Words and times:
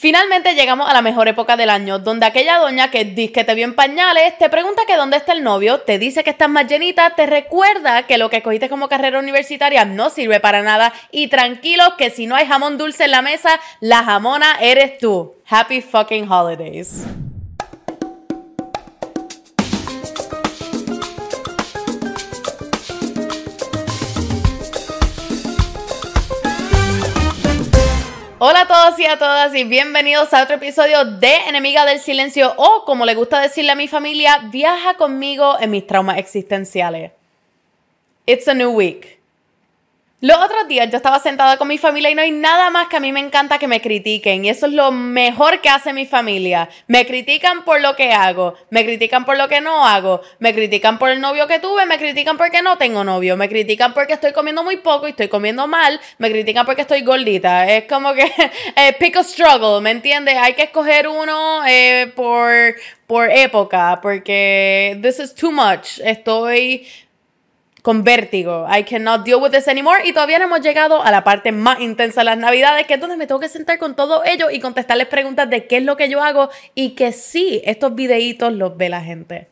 Finalmente 0.00 0.54
llegamos 0.54 0.88
a 0.88 0.92
la 0.92 1.02
mejor 1.02 1.26
época 1.26 1.56
del 1.56 1.70
año, 1.70 1.98
donde 1.98 2.24
aquella 2.24 2.58
doña 2.58 2.88
que 2.88 3.04
dice 3.04 3.32
que 3.32 3.42
te 3.42 3.56
vio 3.56 3.64
en 3.64 3.74
pañales, 3.74 4.38
te 4.38 4.48
pregunta 4.48 4.82
que 4.86 4.94
dónde 4.94 5.16
está 5.16 5.32
el 5.32 5.42
novio, 5.42 5.80
te 5.80 5.98
dice 5.98 6.22
que 6.22 6.30
estás 6.30 6.48
más 6.48 6.68
llenita, 6.68 7.16
te 7.16 7.26
recuerda 7.26 8.06
que 8.06 8.16
lo 8.16 8.30
que 8.30 8.40
cogiste 8.40 8.68
como 8.68 8.88
carrera 8.88 9.18
universitaria 9.18 9.84
no 9.84 10.10
sirve 10.10 10.38
para 10.38 10.62
nada 10.62 10.92
y 11.10 11.26
tranquilos 11.26 11.94
que 11.98 12.10
si 12.10 12.28
no 12.28 12.36
hay 12.36 12.46
jamón 12.46 12.78
dulce 12.78 13.06
en 13.06 13.10
la 13.10 13.22
mesa, 13.22 13.58
la 13.80 14.04
jamona 14.04 14.56
eres 14.60 14.98
tú. 14.98 15.34
Happy 15.50 15.80
fucking 15.80 16.30
holidays. 16.30 17.04
Hola 28.40 28.60
a 28.60 28.68
todos 28.68 29.00
y 29.00 29.04
a 29.04 29.18
todas 29.18 29.52
y 29.56 29.64
bienvenidos 29.64 30.32
a 30.32 30.44
otro 30.44 30.54
episodio 30.54 31.04
de 31.04 31.34
Enemiga 31.48 31.84
del 31.84 31.98
Silencio 31.98 32.54
o 32.56 32.84
como 32.84 33.04
le 33.04 33.16
gusta 33.16 33.40
decirle 33.40 33.72
a 33.72 33.74
mi 33.74 33.88
familia, 33.88 34.48
viaja 34.52 34.94
conmigo 34.94 35.58
en 35.58 35.72
mis 35.72 35.84
traumas 35.88 36.18
existenciales. 36.18 37.10
It's 38.26 38.46
a 38.46 38.54
new 38.54 38.70
week. 38.70 39.17
Los 40.20 40.36
otros 40.38 40.66
días 40.66 40.90
yo 40.90 40.96
estaba 40.96 41.20
sentada 41.20 41.58
con 41.58 41.68
mi 41.68 41.78
familia 41.78 42.10
y 42.10 42.14
no 42.16 42.22
hay 42.22 42.32
nada 42.32 42.70
más 42.70 42.88
que 42.88 42.96
a 42.96 43.00
mí 43.00 43.12
me 43.12 43.20
encanta 43.20 43.60
que 43.60 43.68
me 43.68 43.80
critiquen. 43.80 44.44
Y 44.44 44.48
eso 44.48 44.66
es 44.66 44.72
lo 44.72 44.90
mejor 44.90 45.60
que 45.60 45.68
hace 45.68 45.92
mi 45.92 46.06
familia. 46.06 46.68
Me 46.88 47.06
critican 47.06 47.64
por 47.64 47.80
lo 47.80 47.94
que 47.94 48.10
hago, 48.10 48.54
me 48.70 48.84
critican 48.84 49.24
por 49.24 49.36
lo 49.36 49.48
que 49.48 49.60
no 49.60 49.86
hago, 49.86 50.20
me 50.40 50.52
critican 50.52 50.98
por 50.98 51.10
el 51.10 51.20
novio 51.20 51.46
que 51.46 51.60
tuve, 51.60 51.86
me 51.86 51.98
critican 51.98 52.36
porque 52.36 52.62
no 52.62 52.76
tengo 52.78 53.04
novio, 53.04 53.36
me 53.36 53.48
critican 53.48 53.94
porque 53.94 54.14
estoy 54.14 54.32
comiendo 54.32 54.64
muy 54.64 54.78
poco 54.78 55.06
y 55.06 55.10
estoy 55.10 55.28
comiendo 55.28 55.68
mal, 55.68 56.00
me 56.18 56.32
critican 56.32 56.66
porque 56.66 56.82
estoy 56.82 57.02
gordita. 57.02 57.70
Es 57.70 57.84
como 57.84 58.12
que 58.12 58.24
eh, 58.74 58.96
pick 58.98 59.18
a 59.18 59.22
struggle, 59.22 59.80
¿me 59.80 59.92
entiendes? 59.92 60.36
Hay 60.36 60.54
que 60.54 60.64
escoger 60.64 61.06
uno 61.06 61.64
eh, 61.64 62.12
por, 62.16 62.74
por 63.06 63.30
época 63.30 64.00
porque 64.02 64.98
this 65.00 65.20
is 65.20 65.32
too 65.32 65.52
much. 65.52 66.00
Estoy 66.02 66.88
con 67.82 68.04
vértigo. 68.04 68.66
I 68.68 68.84
cannot 68.84 69.24
deal 69.24 69.40
with 69.40 69.50
this 69.50 69.68
anymore. 69.68 70.00
Y 70.04 70.12
todavía 70.12 70.38
no 70.38 70.44
hemos 70.46 70.60
llegado 70.60 71.02
a 71.02 71.10
la 71.10 71.24
parte 71.24 71.52
más 71.52 71.80
intensa 71.80 72.20
de 72.20 72.26
las 72.26 72.38
navidades, 72.38 72.86
que 72.86 72.94
es 72.94 73.00
donde 73.00 73.16
me 73.16 73.26
tengo 73.26 73.40
que 73.40 73.48
sentar 73.48 73.78
con 73.78 73.94
todo 73.94 74.24
ello 74.24 74.50
y 74.50 74.60
contestarles 74.60 75.08
preguntas 75.08 75.48
de 75.48 75.66
qué 75.66 75.78
es 75.78 75.84
lo 75.84 75.96
que 75.96 76.08
yo 76.08 76.22
hago 76.22 76.50
y 76.74 76.90
que 76.90 77.12
sí, 77.12 77.60
estos 77.64 77.94
videitos 77.94 78.52
los 78.52 78.76
ve 78.76 78.88
la 78.88 79.02
gente. 79.02 79.48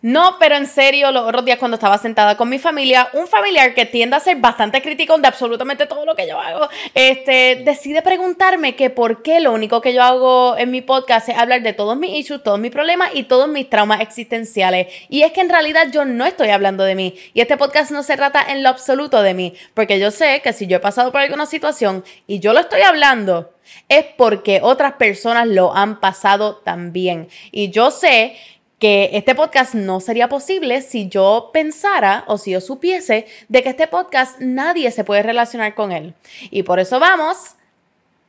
No, 0.00 0.36
pero 0.38 0.54
en 0.54 0.66
serio, 0.66 1.10
los 1.10 1.26
otros 1.26 1.44
días 1.44 1.58
cuando 1.58 1.74
estaba 1.74 1.98
sentada 1.98 2.36
con 2.36 2.48
mi 2.48 2.60
familia, 2.60 3.08
un 3.14 3.26
familiar 3.26 3.74
que 3.74 3.84
tiende 3.84 4.14
a 4.14 4.20
ser 4.20 4.36
bastante 4.36 4.80
crítico 4.80 5.18
de 5.18 5.26
absolutamente 5.26 5.86
todo 5.86 6.04
lo 6.04 6.14
que 6.14 6.28
yo 6.28 6.38
hago, 6.38 6.68
este, 6.94 7.62
decide 7.64 8.00
preguntarme 8.02 8.76
que 8.76 8.90
por 8.90 9.22
qué 9.22 9.40
lo 9.40 9.52
único 9.52 9.80
que 9.80 9.92
yo 9.92 10.04
hago 10.04 10.56
en 10.56 10.70
mi 10.70 10.82
podcast 10.82 11.28
es 11.28 11.36
hablar 11.36 11.62
de 11.62 11.72
todos 11.72 11.96
mis 11.96 12.10
issues, 12.10 12.44
todos 12.44 12.60
mis 12.60 12.70
problemas 12.70 13.10
y 13.12 13.24
todos 13.24 13.48
mis 13.48 13.68
traumas 13.68 14.00
existenciales. 14.00 14.86
Y 15.08 15.22
es 15.22 15.32
que 15.32 15.40
en 15.40 15.48
realidad 15.48 15.88
yo 15.90 16.04
no 16.04 16.26
estoy 16.26 16.50
hablando 16.50 16.84
de 16.84 16.94
mí. 16.94 17.16
Y 17.34 17.40
este 17.40 17.56
podcast 17.56 17.90
no 17.90 18.04
se 18.04 18.16
trata 18.16 18.40
en 18.40 18.62
lo 18.62 18.68
absoluto 18.68 19.20
de 19.22 19.34
mí. 19.34 19.54
Porque 19.74 19.98
yo 19.98 20.12
sé 20.12 20.40
que 20.44 20.52
si 20.52 20.68
yo 20.68 20.76
he 20.76 20.80
pasado 20.80 21.10
por 21.10 21.22
alguna 21.22 21.46
situación 21.46 22.04
y 22.28 22.38
yo 22.38 22.52
lo 22.52 22.60
estoy 22.60 22.82
hablando, 22.82 23.52
es 23.88 24.04
porque 24.16 24.60
otras 24.62 24.92
personas 24.92 25.48
lo 25.48 25.74
han 25.74 25.98
pasado 25.98 26.56
también. 26.56 27.28
Y 27.50 27.70
yo 27.70 27.90
sé 27.90 28.36
que 28.78 29.10
este 29.12 29.34
podcast 29.34 29.74
no 29.74 30.00
sería 30.00 30.28
posible 30.28 30.82
si 30.82 31.08
yo 31.08 31.50
pensara 31.52 32.24
o 32.26 32.38
si 32.38 32.52
yo 32.52 32.60
supiese 32.60 33.26
de 33.48 33.62
que 33.62 33.70
este 33.70 33.88
podcast 33.88 34.38
nadie 34.40 34.90
se 34.90 35.04
puede 35.04 35.22
relacionar 35.22 35.74
con 35.74 35.92
él. 35.92 36.14
Y 36.50 36.62
por 36.62 36.78
eso 36.78 37.00
vamos, 37.00 37.56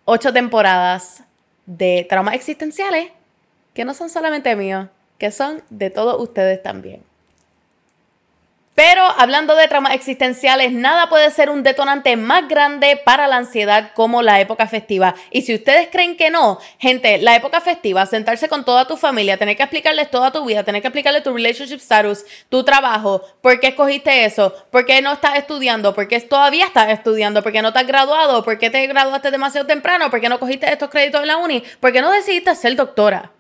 ocho 0.06 0.34
temporadas 0.34 1.24
de 1.66 2.06
traumas 2.10 2.34
existenciales 2.34 3.12
que 3.74 3.86
no 3.86 3.94
son 3.94 4.10
solamente 4.10 4.56
míos, 4.56 4.88
que 5.20 5.32
son 5.32 5.62
de 5.70 5.92
todos 5.92 6.20
ustedes 6.20 6.64
también. 6.64 7.09
Pero 8.80 9.04
hablando 9.18 9.58
de 9.58 9.68
traumas 9.68 9.94
existenciales, 9.94 10.72
nada 10.72 11.10
puede 11.10 11.30
ser 11.32 11.50
un 11.50 11.64
detonante 11.64 12.16
más 12.16 12.48
grande 12.48 12.96
para 12.96 13.28
la 13.28 13.36
ansiedad 13.36 13.92
como 13.94 14.22
la 14.22 14.40
época 14.40 14.68
festiva. 14.68 15.16
Y 15.32 15.42
si 15.42 15.54
ustedes 15.54 15.90
creen 15.92 16.16
que 16.16 16.30
no, 16.30 16.60
gente, 16.78 17.18
la 17.18 17.36
época 17.36 17.60
festiva, 17.60 18.06
sentarse 18.06 18.48
con 18.48 18.64
toda 18.64 18.88
tu 18.88 18.96
familia, 18.96 19.36
tener 19.36 19.58
que 19.58 19.64
explicarles 19.64 20.10
toda 20.10 20.32
tu 20.32 20.46
vida, 20.46 20.64
tener 20.64 20.82
que 20.82 20.88
explicarles 20.88 21.24
tu 21.24 21.34
relationship 21.34 21.82
status, 21.82 22.24
tu 22.48 22.64
trabajo, 22.64 23.22
por 23.42 23.60
qué 23.60 23.68
escogiste 23.68 24.24
eso, 24.24 24.54
por 24.72 24.86
qué 24.86 25.02
no 25.02 25.12
estás 25.12 25.36
estudiando, 25.36 25.94
por 25.94 26.08
qué 26.08 26.22
todavía 26.22 26.66
estás 26.66 26.88
estudiando, 26.88 27.44
por 27.44 27.52
qué 27.52 27.62
no 27.62 27.74
te 27.74 27.80
has 27.80 27.88
graduado, 27.88 28.46
por 28.46 28.58
qué 28.58 28.70
te 28.70 28.88
graduaste 28.88 29.30
demasiado 29.30 29.68
temprano, 29.68 30.10
por 30.10 30.22
qué 30.22 30.30
no 30.30 30.40
cogiste 30.40 30.72
estos 30.72 30.90
créditos 30.90 31.20
en 31.20 31.28
la 31.28 31.36
uni, 31.36 31.62
por 31.82 31.92
qué 31.92 32.00
no 32.00 32.12
decidiste 32.12 32.56
ser 32.56 32.78
doctora. 32.78 33.34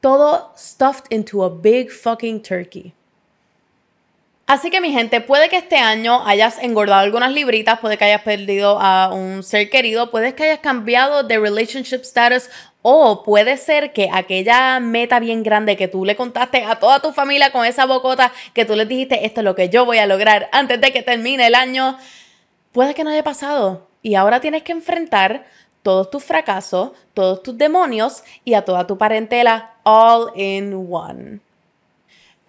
Todo 0.00 0.52
stuffed 0.56 1.06
into 1.10 1.42
a 1.42 1.48
big 1.48 1.90
fucking 1.90 2.40
turkey. 2.40 2.94
Así 4.52 4.68
que 4.68 4.82
mi 4.82 4.92
gente, 4.92 5.22
puede 5.22 5.48
que 5.48 5.56
este 5.56 5.78
año 5.78 6.26
hayas 6.26 6.58
engordado 6.58 7.00
algunas 7.00 7.32
libritas, 7.32 7.78
puede 7.78 7.96
que 7.96 8.04
hayas 8.04 8.20
perdido 8.20 8.78
a 8.78 9.10
un 9.10 9.42
ser 9.42 9.70
querido, 9.70 10.10
puede 10.10 10.34
que 10.34 10.42
hayas 10.42 10.58
cambiado 10.58 11.22
de 11.22 11.38
relationship 11.38 12.02
status 12.02 12.50
o 12.82 13.22
puede 13.22 13.56
ser 13.56 13.94
que 13.94 14.10
aquella 14.12 14.78
meta 14.78 15.20
bien 15.20 15.42
grande 15.42 15.78
que 15.78 15.88
tú 15.88 16.04
le 16.04 16.16
contaste 16.16 16.64
a 16.64 16.78
toda 16.78 17.00
tu 17.00 17.12
familia 17.12 17.50
con 17.50 17.64
esa 17.64 17.86
bocota 17.86 18.30
que 18.52 18.66
tú 18.66 18.76
les 18.76 18.86
dijiste, 18.86 19.24
esto 19.24 19.40
es 19.40 19.44
lo 19.46 19.54
que 19.54 19.70
yo 19.70 19.86
voy 19.86 19.96
a 19.96 20.06
lograr 20.06 20.50
antes 20.52 20.78
de 20.82 20.92
que 20.92 21.00
termine 21.00 21.46
el 21.46 21.54
año, 21.54 21.96
puede 22.72 22.92
que 22.92 23.04
no 23.04 23.10
haya 23.10 23.24
pasado. 23.24 23.88
Y 24.02 24.16
ahora 24.16 24.42
tienes 24.42 24.64
que 24.64 24.72
enfrentar 24.72 25.46
todos 25.82 26.10
tus 26.10 26.22
fracasos, 26.22 26.90
todos 27.14 27.42
tus 27.42 27.56
demonios 27.56 28.22
y 28.44 28.52
a 28.52 28.66
toda 28.66 28.86
tu 28.86 28.98
parentela 28.98 29.76
all 29.82 30.30
in 30.36 30.74
one. 30.90 31.40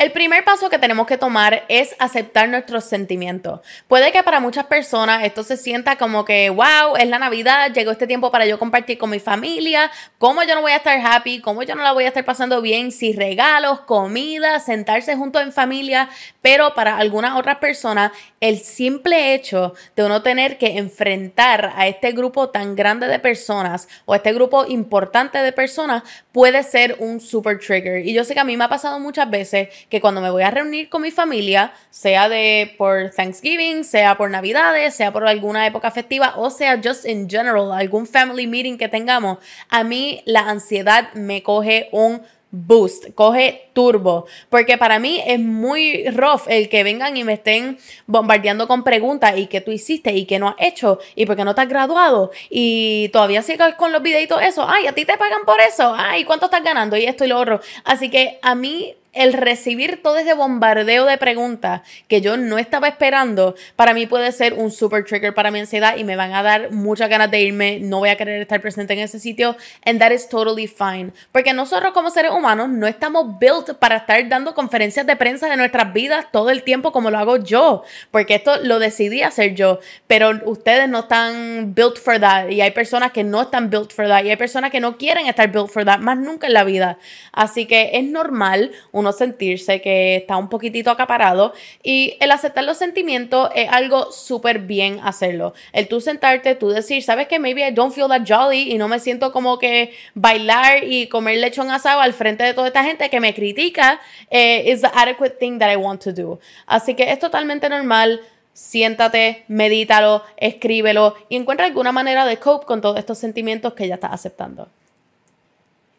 El 0.04 0.12
primer 0.12 0.44
paso 0.44 0.70
que 0.70 0.80
tenemos 0.80 1.08
que 1.08 1.18
tomar 1.18 1.64
es 1.70 1.96
aceptar 1.98 2.50
nuestros 2.50 2.84
sentimientos. 2.84 3.62
Puede 3.88 4.12
que 4.12 4.22
para 4.22 4.42
muchas 4.42 4.66
personas 4.66 5.24
esto 5.24 5.44
se 5.44 5.56
sienta 5.56 5.96
como 5.96 6.26
que, 6.26 6.50
wow, 6.50 6.98
es 7.00 7.08
la 7.08 7.20
Navidad, 7.20 7.72
llegó 7.72 7.92
este 7.92 8.06
tiempo 8.06 8.30
para 8.30 8.46
yo 8.46 8.60
compartir 8.60 8.98
con 8.98 9.12
mi 9.12 9.22
familia, 9.22 9.90
cómo 10.18 10.44
yo 10.44 10.56
no 10.56 10.62
voy 10.62 10.74
a 10.74 10.76
estar 10.76 11.00
happy, 11.00 11.40
cómo 11.40 11.64
yo 11.64 11.76
no 11.76 11.84
la 11.84 11.94
voy 11.94 12.04
a 12.04 12.10
estar 12.10 12.26
pasando 12.26 12.62
bien, 12.62 12.92
si 12.92 13.14
regalos, 13.14 13.80
comida, 13.80 14.60
sentarse 14.60 15.16
juntos 15.16 15.42
en 15.42 15.54
familia, 15.54 16.10
pero 16.42 16.74
para 16.74 16.98
algunas 16.98 17.38
otras 17.38 17.60
personas 17.60 18.12
el 18.42 18.60
simple 18.60 19.34
hecho 19.34 19.74
de 19.96 20.04
uno 20.04 20.22
tener 20.22 20.58
que 20.58 20.78
enfrentar 20.78 21.72
a 21.78 21.88
este 21.88 22.12
grupo 22.12 22.50
tan 22.50 22.76
grande 22.76 23.08
de 23.08 23.20
personas 23.20 23.88
o 24.04 24.16
este 24.16 24.34
grupo 24.34 24.66
importante 24.68 25.38
de 25.38 25.54
personas 25.54 26.04
puede 26.34 26.62
ser 26.64 26.98
un 27.00 27.22
super 27.22 27.58
trigger. 27.58 28.06
Y 28.06 28.12
yo 28.12 28.26
sé 28.26 28.34
que 28.34 28.42
a 28.42 28.44
mí 28.44 28.58
me 28.58 28.66
ha 28.66 28.68
pasado 28.68 29.00
muchas 29.00 29.30
veces 29.30 29.70
que 29.94 30.02
cuando 30.02 30.22
me 30.22 30.32
voy 30.32 30.42
a 30.42 30.50
reunir 30.50 30.90
con 30.90 31.04
mi 31.04 31.12
familia, 31.12 31.72
sea 31.92 32.28
de 32.28 32.74
por 32.80 33.12
Thanksgiving, 33.12 33.84
sea 33.84 34.18
por 34.18 34.32
Navidades, 34.32 34.96
sea 34.96 35.14
por 35.14 35.28
alguna 35.28 35.68
época 35.68 35.92
festiva 35.92 36.34
o 36.36 36.50
sea 36.50 36.82
just 36.84 37.06
in 37.06 37.30
general, 37.30 37.72
algún 37.72 38.08
family 38.08 38.48
meeting 38.48 38.76
que 38.76 38.90
tengamos, 38.90 39.38
a 39.70 39.84
mí 39.84 40.24
la 40.26 40.50
ansiedad 40.50 41.14
me 41.14 41.44
coge 41.44 41.90
un 41.92 42.24
boost, 42.50 43.14
coge 43.14 43.70
turbo, 43.74 44.26
porque 44.50 44.80
para 44.80 44.98
mí 44.98 45.22
es 45.28 45.40
muy 45.40 46.10
rough 46.10 46.48
el 46.48 46.70
que 46.70 46.84
vengan 46.84 47.16
y 47.16 47.24
me 47.24 47.34
estén 47.34 47.78
bombardeando 48.08 48.68
con 48.68 48.84
preguntas 48.84 49.38
y 49.38 49.46
qué 49.46 49.62
tú 49.62 49.70
hiciste 49.70 50.12
y 50.14 50.26
qué 50.26 50.40
no 50.40 50.48
has 50.48 50.56
hecho 50.58 50.98
y 51.14 51.28
por 51.28 51.36
qué 51.36 51.46
no 51.46 51.54
te 51.54 51.62
has 51.62 51.70
graduado 51.70 52.32
y 52.50 53.10
todavía 53.14 53.44
sigues 53.44 53.76
con 53.76 53.92
los 53.92 54.02
videitos 54.02 54.42
eso, 54.42 54.66
ay, 54.68 54.88
a 54.88 54.94
ti 54.94 55.06
te 55.06 55.20
pagan 55.20 55.46
por 55.46 55.62
eso, 55.62 55.94
ay, 55.96 56.24
¿cuánto 56.24 56.46
estás 56.46 56.64
ganando? 56.64 56.98
Y 56.98 57.06
esto 57.06 57.26
y 57.26 57.28
lo 57.28 57.40
otro. 57.40 57.62
Así 57.84 58.10
que 58.10 58.40
a 58.42 58.56
mí 58.56 58.96
el 59.14 59.34
recibir 59.34 60.02
todo 60.02 60.18
ese 60.18 60.34
bombardeo 60.34 61.06
de 61.06 61.18
preguntas 61.18 61.82
que 62.08 62.22
yo 62.22 62.36
no 62.36 62.58
estaba 62.58 62.88
esperando, 62.88 63.56
para 63.76 63.94
mí 63.94 64.08
puede 64.08 64.32
ser 64.32 64.54
un 64.54 64.72
super 64.72 65.06
trigger 65.06 65.34
para 65.34 65.52
mi 65.52 65.60
ansiedad 65.60 65.98
y 65.98 66.04
me 66.04 66.16
van 66.16 66.34
a 66.34 66.44
dar 66.44 66.72
muchas 66.72 67.10
ganas 67.10 67.30
de 67.32 67.42
irme, 67.42 67.80
no 67.80 68.00
voy 68.00 68.10
a 68.10 68.18
querer 68.18 68.42
estar 68.42 68.60
presente 68.62 68.94
en 68.94 69.00
ese 69.00 69.20
sitio, 69.20 69.56
and 69.86 70.00
that 70.00 70.12
is 70.12 70.28
totally 70.28 70.68
fine. 70.68 71.12
Porque 71.32 71.54
nosotros 71.54 71.94
como 71.94 72.10
seres 72.10 72.32
humanos 72.32 72.70
no 72.70 72.88
estamos 72.88 73.40
built 73.40 73.78
para 73.78 73.98
estar 73.98 74.28
dando 74.28 74.54
conferencias 74.54 75.06
de 75.06 75.16
prensa 75.16 75.48
de 75.48 75.58
nuestras 75.58 75.94
vidas 75.94 76.28
todo 76.32 76.50
el 76.50 76.64
tiempo 76.64 76.92
como 76.92 77.12
lo 77.12 77.20
hago 77.20 77.38
yo, 77.38 77.84
porque 78.12 78.36
esto 78.36 78.58
lo 78.64 78.80
decidí 78.80 79.22
hacer 79.22 79.54
yo, 79.54 79.80
pero 80.08 80.32
ustedes 80.46 80.90
no 80.90 81.00
están 81.00 81.74
built 81.76 81.98
for 81.98 82.20
that 82.20 82.50
y 82.50 82.62
hay 82.62 82.72
personas 82.72 83.12
que 83.12 83.24
no 83.24 83.44
están 83.44 83.70
built 83.70 83.92
for 83.92 84.08
that 84.08 84.24
y 84.24 84.30
hay 84.30 84.38
personas 84.38 84.72
que 84.72 84.80
no 84.80 84.98
quieren 84.98 85.28
estar 85.28 85.52
built 85.52 85.70
for 85.70 85.86
that 85.86 86.00
más 86.00 86.18
nunca 86.18 86.48
en 86.48 86.54
la 86.54 86.64
vida. 86.64 86.98
Así 87.32 87.66
que 87.66 87.92
es 87.94 88.04
normal 88.04 88.72
uno 89.04 89.12
sentirse 89.12 89.82
que 89.82 90.16
está 90.16 90.38
un 90.38 90.50
poquitito 90.50 90.90
acaparado 90.90 91.54
y 91.84 92.16
el 92.20 92.32
aceptar 92.32 92.64
los 92.64 92.78
sentimientos 92.78 93.50
es 93.54 93.70
algo 93.70 94.12
súper 94.12 94.60
bien 94.60 95.00
hacerlo. 95.04 95.54
El 95.74 95.88
tú 95.88 96.00
sentarte, 96.00 96.56
tú 96.56 96.70
decir, 96.70 97.04
sabes 97.04 97.28
que 97.28 97.38
maybe 97.38 97.68
I 97.68 97.72
don't 97.72 97.94
feel 97.94 98.08
that 98.08 98.24
jolly 98.26 98.72
y 98.72 98.78
no 98.78 98.88
me 98.88 99.00
siento 99.00 99.32
como 99.32 99.60
que 99.60 99.94
bailar 100.16 100.84
y 100.84 101.08
comer 101.08 101.38
lechón 101.40 101.70
asado 101.70 102.00
al 102.00 102.14
frente 102.14 102.44
de 102.44 102.54
toda 102.54 102.68
esta 102.68 102.84
gente 102.84 103.10
que 103.10 103.20
me 103.20 103.34
critica 103.34 104.00
eh, 104.30 104.72
is 104.72 104.82
the 104.82 104.90
adequate 104.94 105.36
thing 105.38 105.60
that 105.60 105.72
I 105.72 105.76
want 105.76 106.02
to 106.04 106.14
do. 106.14 106.40
Así 106.66 106.96
que 106.96 107.12
es 107.12 107.20
totalmente 107.20 107.68
normal. 107.70 108.22
Siéntate, 108.54 109.44
medítalo, 109.48 110.24
escríbelo 110.38 111.16
y 111.28 111.38
encuentra 111.38 111.66
alguna 111.66 111.92
manera 111.92 112.24
de 112.26 112.38
cope 112.38 112.68
con 112.68 112.82
todos 112.82 113.00
estos 113.00 113.18
sentimientos 113.18 113.74
que 113.74 113.88
ya 113.88 113.96
estás 113.96 114.14
aceptando. 114.14 114.70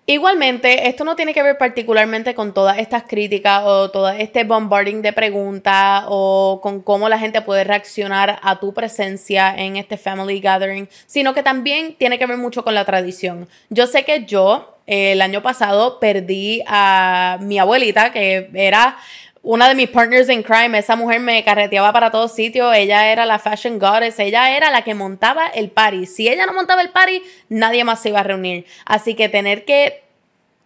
Igualmente, 0.07 0.87
esto 0.87 1.03
no 1.05 1.17
tiene 1.17 1.33
que 1.33 1.43
ver 1.43 1.57
particularmente 1.57 2.35
con 2.35 2.53
todas 2.53 2.77
estas 2.77 3.05
críticas 3.05 3.63
o 3.65 3.91
todo 3.91 4.11
este 4.11 4.45
bombarding 4.45 5.01
de 5.01 5.15
preguntas 5.15 6.05
o 6.09 6.61
con 6.63 6.83
cómo 6.83 7.09
la 7.09 7.19
gente 7.19 7.41
puede 7.41 7.65
reaccionar 7.65 8.39
a 8.43 8.61
tu 8.61 8.75
presencia 8.75 9.55
en 9.57 9.77
este 9.77 9.97
family 9.97 10.41
gathering, 10.41 10.91
sino 11.07 11.33
que 11.33 11.43
también 11.43 11.95
tiene 11.95 12.19
que 12.19 12.27
ver 12.27 12.37
mucho 12.37 12.65
con 12.65 12.75
la 12.75 12.85
tradición. 12.85 13.49
Yo 13.71 13.87
sé 13.87 14.05
que 14.05 14.27
yo 14.27 14.77
el 14.87 15.23
año 15.23 15.43
pasado 15.43 15.99
perdí 16.01 16.63
a 16.67 17.39
mi 17.41 17.59
abuelita, 17.59 18.13
que 18.13 18.51
era 18.53 18.99
una 19.45 19.69
de 19.69 19.75
mis 19.75 19.91
partners 19.91 20.31
in 20.31 20.43
crime, 20.43 20.77
esa 20.77 20.97
mujer 20.97 21.21
me 21.21 21.45
carreteaba 21.45 21.93
para 21.93 22.11
todos 22.11 22.33
sitios, 22.33 22.75
ella 22.75 23.13
era 23.13 23.27
la 23.27 23.39
fashion 23.39 23.79
goddess, 23.79 24.19
ella 24.19 24.57
era 24.57 24.71
la 24.71 24.83
que 24.83 24.95
montaba 24.95 25.47
el 25.49 25.71
party. 25.71 26.07
Si 26.07 26.29
ella 26.29 26.47
no 26.47 26.55
montaba 26.55 26.81
el 26.81 26.89
party, 26.89 27.23
nadie 27.51 27.85
más 27.85 28.01
se 28.01 28.09
iba 28.09 28.21
a 28.21 28.23
reunir. 28.23 28.65
Así 28.87 29.15
que 29.15 29.29
tener 29.29 29.67
que 29.67 30.03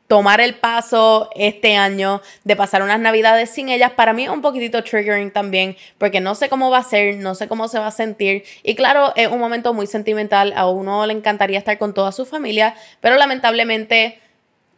tomar 0.06 0.40
el 0.40 0.54
paso 0.54 1.28
este 1.34 1.76
año 1.76 2.22
de 2.44 2.56
pasar 2.56 2.82
unas 2.82 3.00
navidades 3.00 3.50
sin 3.50 3.68
ellas, 3.68 3.92
para 3.92 4.12
mí 4.12 4.24
es 4.24 4.30
un 4.30 4.40
poquitito 4.42 4.82
triggering 4.82 5.32
también, 5.32 5.76
porque 5.98 6.20
no 6.20 6.36
sé 6.36 6.48
cómo 6.48 6.70
va 6.70 6.78
a 6.78 6.82
ser, 6.84 7.16
no 7.16 7.34
sé 7.34 7.48
cómo 7.48 7.66
se 7.66 7.80
va 7.80 7.88
a 7.88 7.90
sentir. 7.90 8.44
Y 8.62 8.76
claro, 8.76 9.12
es 9.16 9.28
un 9.28 9.40
momento 9.40 9.74
muy 9.74 9.88
sentimental, 9.88 10.54
a 10.56 10.68
uno 10.70 11.04
le 11.04 11.12
encantaría 11.14 11.58
estar 11.58 11.76
con 11.78 11.94
toda 11.94 12.12
su 12.12 12.24
familia, 12.24 12.74
pero 13.00 13.16
lamentablemente 13.16 14.20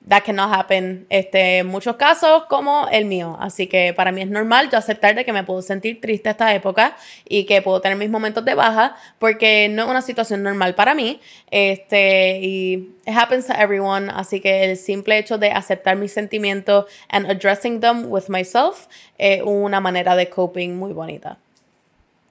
that 0.08 0.22
cannot 0.24 0.52
happen 0.52 1.06
este, 1.10 1.58
en 1.58 1.66
muchos 1.66 1.96
casos 1.96 2.44
como 2.48 2.88
el 2.90 3.04
mío. 3.04 3.36
Así 3.40 3.66
que 3.66 3.92
para 3.94 4.12
mí 4.12 4.22
es 4.22 4.28
normal 4.28 4.70
yo 4.70 4.78
aceptar 4.78 5.14
de 5.14 5.24
que 5.24 5.32
me 5.32 5.44
puedo 5.44 5.62
sentir 5.62 6.00
triste 6.00 6.30
esta 6.30 6.54
época 6.54 6.96
y 7.28 7.44
que 7.44 7.60
puedo 7.62 7.80
tener 7.80 7.98
mis 7.98 8.10
momentos 8.10 8.44
de 8.44 8.54
baja 8.54 8.96
porque 9.18 9.68
no 9.70 9.84
es 9.84 9.88
una 9.88 10.02
situación 10.02 10.42
normal 10.42 10.74
para 10.74 10.94
mí. 10.94 11.20
Este, 11.50 12.38
y 12.40 12.94
it 13.06 13.14
happens 13.14 13.46
to 13.46 13.52
everyone. 13.52 14.10
Así 14.10 14.40
que 14.40 14.64
el 14.64 14.76
simple 14.76 15.18
hecho 15.18 15.38
de 15.38 15.50
aceptar 15.50 15.96
mis 15.96 16.12
sentimientos 16.12 16.86
and 17.08 17.30
addressing 17.30 17.80
them 17.80 18.10
with 18.10 18.28
myself 18.28 18.86
es 19.18 19.42
una 19.44 19.80
manera 19.80 20.16
de 20.16 20.28
coping 20.30 20.76
muy 20.76 20.92
bonita. 20.92 21.38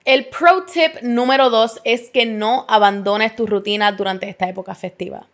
El 0.05 0.25
pro 0.25 0.63
tip 0.63 1.01
número 1.03 1.51
dos 1.51 1.79
es 1.83 2.09
que 2.09 2.25
no 2.25 2.65
abandones 2.67 3.35
tu 3.35 3.45
rutina 3.45 3.91
durante 3.91 4.27
esta 4.27 4.49
época 4.49 4.73
festiva. 4.73 5.27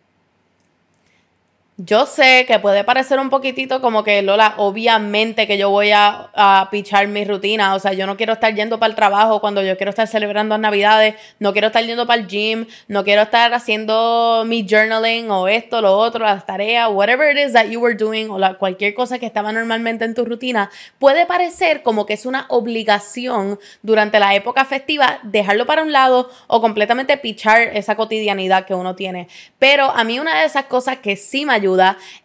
Yo 1.78 2.06
sé 2.06 2.46
que 2.48 2.58
puede 2.58 2.84
parecer 2.84 3.20
un 3.20 3.28
poquitito 3.28 3.82
como 3.82 4.02
que 4.02 4.22
Lola, 4.22 4.54
obviamente 4.56 5.46
que 5.46 5.58
yo 5.58 5.68
voy 5.68 5.90
a, 5.90 6.30
a, 6.32 6.68
pichar 6.70 7.06
mi 7.06 7.22
rutina. 7.22 7.74
O 7.74 7.78
sea, 7.78 7.92
yo 7.92 8.06
no 8.06 8.16
quiero 8.16 8.32
estar 8.32 8.54
yendo 8.54 8.78
para 8.78 8.88
el 8.88 8.96
trabajo 8.96 9.42
cuando 9.42 9.60
yo 9.60 9.76
quiero 9.76 9.90
estar 9.90 10.08
celebrando 10.08 10.56
Navidades, 10.56 11.16
no 11.38 11.52
quiero 11.52 11.66
estar 11.66 11.84
yendo 11.84 12.06
para 12.06 12.22
el 12.22 12.28
gym, 12.28 12.64
no 12.88 13.04
quiero 13.04 13.20
estar 13.20 13.52
haciendo 13.52 14.44
mi 14.46 14.66
journaling 14.66 15.30
o 15.30 15.48
esto, 15.48 15.82
lo 15.82 15.98
otro, 15.98 16.24
las 16.24 16.46
tareas, 16.46 16.88
whatever 16.90 17.36
it 17.36 17.46
is 17.46 17.52
that 17.52 17.66
you 17.66 17.78
were 17.78 17.94
doing 17.94 18.30
o 18.30 18.38
la, 18.38 18.54
cualquier 18.54 18.94
cosa 18.94 19.18
que 19.18 19.26
estaba 19.26 19.52
normalmente 19.52 20.06
en 20.06 20.14
tu 20.14 20.24
rutina. 20.24 20.70
Puede 20.98 21.26
parecer 21.26 21.82
como 21.82 22.06
que 22.06 22.14
es 22.14 22.24
una 22.24 22.46
obligación 22.48 23.60
durante 23.82 24.18
la 24.18 24.34
época 24.34 24.64
festiva 24.64 25.18
dejarlo 25.24 25.66
para 25.66 25.82
un 25.82 25.92
lado 25.92 26.30
o 26.46 26.62
completamente 26.62 27.18
pichar 27.18 27.60
esa 27.60 27.96
cotidianidad 27.96 28.64
que 28.64 28.74
uno 28.74 28.96
tiene. 28.96 29.28
Pero 29.58 29.90
a 29.90 30.04
mí 30.04 30.18
una 30.18 30.40
de 30.40 30.46
esas 30.46 30.64
cosas 30.64 31.00
que 31.00 31.16
sí 31.16 31.44
me 31.44 31.52
ayuda 31.52 31.65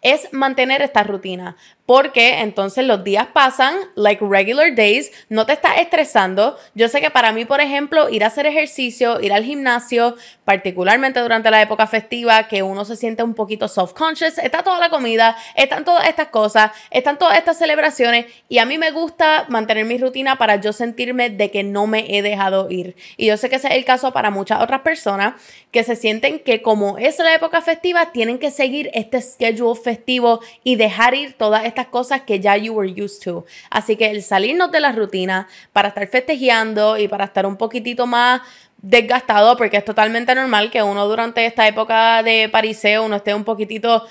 es 0.02 0.28
mantener 0.32 0.82
esta 0.82 1.02
rutina. 1.02 1.56
Porque 1.84 2.40
entonces 2.40 2.86
los 2.86 3.02
días 3.02 3.26
pasan, 3.32 3.74
like 3.96 4.24
regular 4.24 4.72
days, 4.74 5.10
no 5.28 5.46
te 5.46 5.52
estás 5.52 5.78
estresando. 5.78 6.56
Yo 6.74 6.88
sé 6.88 7.00
que 7.00 7.10
para 7.10 7.32
mí, 7.32 7.44
por 7.44 7.60
ejemplo, 7.60 8.08
ir 8.08 8.22
a 8.22 8.28
hacer 8.28 8.46
ejercicio, 8.46 9.20
ir 9.20 9.32
al 9.32 9.42
gimnasio, 9.42 10.14
particularmente 10.44 11.18
durante 11.18 11.50
la 11.50 11.60
época 11.60 11.88
festiva, 11.88 12.46
que 12.46 12.62
uno 12.62 12.84
se 12.84 12.96
siente 12.96 13.24
un 13.24 13.34
poquito 13.34 13.66
self-conscious, 13.66 14.38
está 14.38 14.62
toda 14.62 14.78
la 14.78 14.90
comida, 14.90 15.36
están 15.56 15.84
todas 15.84 16.06
estas 16.08 16.28
cosas, 16.28 16.70
están 16.90 17.18
todas 17.18 17.36
estas 17.36 17.58
celebraciones 17.58 18.26
y 18.48 18.58
a 18.58 18.64
mí 18.64 18.78
me 18.78 18.92
gusta 18.92 19.46
mantener 19.48 19.84
mi 19.84 19.98
rutina 19.98 20.36
para 20.36 20.56
yo 20.56 20.72
sentirme 20.72 21.30
de 21.30 21.50
que 21.50 21.64
no 21.64 21.88
me 21.88 22.16
he 22.16 22.22
dejado 22.22 22.70
ir. 22.70 22.94
Y 23.16 23.26
yo 23.26 23.36
sé 23.36 23.50
que 23.50 23.56
ese 23.56 23.68
es 23.68 23.74
el 23.74 23.84
caso 23.84 24.12
para 24.12 24.30
muchas 24.30 24.62
otras 24.62 24.82
personas 24.82 25.34
que 25.72 25.82
se 25.82 25.96
sienten 25.96 26.38
que 26.38 26.62
como 26.62 26.96
es 26.98 27.18
la 27.18 27.34
época 27.34 27.60
festiva, 27.60 28.12
tienen 28.12 28.38
que 28.38 28.52
seguir 28.52 28.90
este 28.94 29.20
schedule 29.20 29.78
festivo 29.78 30.40
y 30.62 30.76
dejar 30.76 31.14
ir 31.14 31.32
todas 31.32 31.64
estas 31.64 31.71
cosas 31.86 32.22
que 32.22 32.40
ya 32.40 32.56
you 32.56 32.74
were 32.74 32.90
used 32.90 33.22
to. 33.22 33.44
Así 33.70 33.96
que 33.96 34.10
el 34.10 34.22
salirnos 34.22 34.70
de 34.70 34.80
la 34.80 34.92
rutina 34.92 35.48
para 35.72 35.88
estar 35.88 36.06
festejeando 36.08 36.96
y 36.98 37.08
para 37.08 37.24
estar 37.24 37.46
un 37.46 37.56
poquitito 37.56 38.06
más 38.06 38.42
desgastado, 38.82 39.56
porque 39.56 39.76
es 39.76 39.84
totalmente 39.84 40.34
normal 40.34 40.70
que 40.70 40.82
uno 40.82 41.06
durante 41.06 41.46
esta 41.46 41.66
época 41.68 42.22
de 42.22 42.48
pariseo 42.48 43.04
uno 43.04 43.16
esté 43.16 43.32
un 43.32 43.44
poquitito 43.44 44.06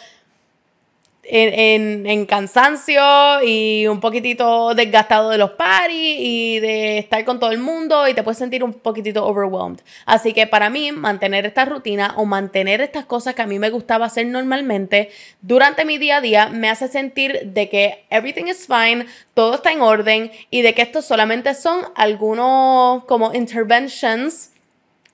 en, 1.24 2.08
en, 2.08 2.26
cansancio 2.26 3.02
y 3.46 3.88
un 3.88 4.00
poquitito 4.00 4.74
desgastado 4.74 5.30
de 5.30 5.38
los 5.38 5.52
paris 5.52 6.16
y 6.20 6.60
de 6.60 6.98
estar 6.98 7.24
con 7.26 7.40
todo 7.40 7.52
el 7.52 7.60
mundo 7.60 8.08
y 8.08 8.14
te 8.14 8.24
puedes 8.24 8.38
sentir 8.38 8.64
un 8.64 8.74
poquitito 8.74 9.26
overwhelmed. 9.26 9.82
Así 10.06 10.34
que 10.34 10.48
para 10.48 10.70
mí 10.70 10.92
mantener 10.92 11.46
esta 11.46 11.66
rutina 11.66 12.14
o 12.18 12.26
mantener 12.26 12.82
estas 12.82 13.06
cosas 13.06 13.36
que 13.36 13.42
a 13.42 13.48
mí 13.48 13.60
me 13.60 13.70
gustaba 13.70 14.08
hacer 14.08 14.26
normalmente 14.28 15.10
durante 15.42 15.86
mi 15.86 15.98
día 15.98 16.18
a 16.18 16.22
día 16.22 16.50
me 16.50 16.70
hace 16.70 16.88
sentir 16.88 17.42
de 17.46 17.70
que 17.70 18.06
everything 18.10 18.46
is 18.46 18.68
fine, 18.68 19.06
todo 19.34 19.56
está 19.56 19.72
en 19.72 19.82
orden 19.82 20.32
y 20.50 20.62
de 20.62 20.74
que 20.74 20.82
estos 20.82 21.06
solamente 21.06 21.54
son 21.54 21.82
algunos 21.96 23.04
como 23.06 23.34
interventions 23.34 24.51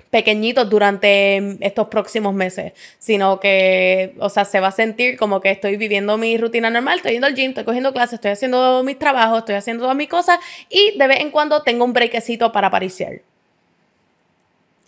pequeñitos 0.10 0.70
durante 0.70 1.58
estos 1.66 1.88
próximos 1.88 2.34
meses, 2.34 2.74
sino 2.98 3.40
que, 3.40 4.16
o 4.20 4.30
sea, 4.30 4.46
se 4.46 4.60
va 4.60 4.68
a 4.68 4.72
sentir 4.72 5.18
como 5.18 5.42
que 5.42 5.52
estoy 5.52 5.78
viviendo 5.78 6.18
mi 6.18 6.38
rutina 6.38 6.70
normal, 6.70 6.98
estoy 6.98 7.14
yendo 7.14 7.28
al 7.28 7.36
gym, 7.36 7.50
estoy 7.50 7.66
cogiendo 7.66 7.94
clases, 7.94 8.14
estoy 8.16 8.32
haciendo 8.32 8.84
mis 8.84 8.98
trabajos, 8.98 9.40
estoy 9.40 9.56
haciendo 9.56 9.84
todas 9.84 9.98
mis 9.98 10.10
cosas 10.10 10.40
y 10.70 10.98
de 10.98 11.08
vez 11.08 11.20
en 11.20 11.32
cuando 11.32 11.62
tengo 11.64 11.86
un 11.86 11.94
brequecito 11.94 12.52
para 12.52 12.68
aparecer. 12.68 13.24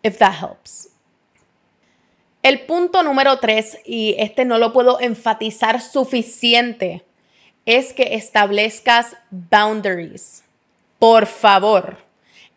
If 0.02 0.18
that 0.18 0.34
helps. 0.42 0.90
El 2.42 2.62
punto 2.62 3.04
número 3.04 3.38
tres, 3.40 3.80
y 3.86 4.16
este 4.18 4.46
no 4.46 4.58
lo 4.58 4.72
puedo 4.72 5.00
enfatizar 5.02 5.82
suficiente, 5.82 7.04
es 7.66 7.92
que 7.92 8.16
establezcas 8.16 9.18
boundaries. 9.30 10.44
Por 10.98 11.26
favor 11.26 12.09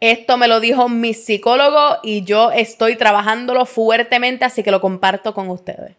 esto 0.02 0.36
me 0.36 0.48
lo 0.48 0.58
dijo 0.58 0.88
mi 0.88 1.14
psicólogo 1.14 1.98
y 2.02 2.24
yo 2.24 2.50
estoy 2.50 2.96
trabajándolo 2.96 3.66
fuertemente, 3.66 4.44
así 4.44 4.64
que 4.64 4.72
lo 4.72 4.80
comparto 4.80 5.32
con 5.32 5.48
ustedes. 5.48 5.94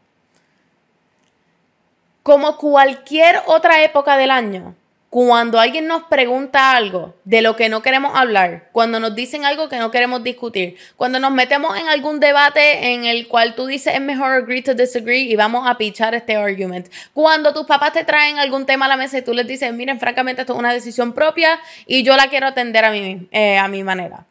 Como 2.21 2.57
cualquier 2.57 3.41
otra 3.45 3.81
época 3.81 4.17
del 4.17 4.31
año, 4.31 4.75
cuando 5.13 5.59
alguien 5.59 5.85
nos 5.85 6.05
pregunta 6.05 6.75
algo 6.75 7.13
de 7.23 7.43
lo 7.43 7.55
que 7.55 7.69
no 7.69 7.83
queremos 7.83 8.13
hablar, 8.15 8.69
cuando 8.71 8.99
nos 8.99 9.13
dicen 9.13 9.45
algo 9.45 9.69
que 9.69 9.77
no 9.77 9.91
queremos 9.91 10.23
discutir, 10.23 10.75
cuando 10.97 11.19
nos 11.19 11.31
metemos 11.31 11.77
en 11.77 11.87
algún 11.87 12.19
debate 12.19 12.93
en 12.93 13.05
el 13.05 13.27
cual 13.27 13.53
tú 13.53 13.67
dices 13.67 13.93
es 13.93 14.01
mejor 14.01 14.31
agree 14.31 14.63
to 14.63 14.73
disagree 14.73 15.19
y 15.19 15.35
vamos 15.35 15.69
a 15.69 15.77
pichar 15.77 16.15
este 16.15 16.35
argument, 16.35 16.87
cuando 17.13 17.53
tus 17.53 17.67
papás 17.67 17.93
te 17.93 18.03
traen 18.03 18.39
algún 18.39 18.65
tema 18.65 18.85
a 18.85 18.89
la 18.89 18.97
mesa 18.97 19.19
y 19.19 19.21
tú 19.21 19.35
les 19.35 19.45
dices, 19.45 19.71
miren, 19.71 19.99
francamente 19.99 20.41
esto 20.41 20.53
es 20.53 20.59
una 20.59 20.73
decisión 20.73 21.13
propia 21.13 21.59
y 21.85 22.01
yo 22.01 22.17
la 22.17 22.25
quiero 22.25 22.47
atender 22.47 22.83
a 22.83 22.89
mi, 22.89 23.27
eh, 23.31 23.59
a 23.59 23.67
mi 23.67 23.83
manera. 23.83 24.25